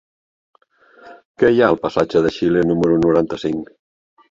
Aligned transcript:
Què 1.43 1.51
hi 1.51 1.61
ha 1.61 1.69
al 1.75 1.79
passatge 1.85 2.23
de 2.29 2.33
Xile 2.39 2.65
número 2.73 2.99
noranta-cinc? 3.05 3.73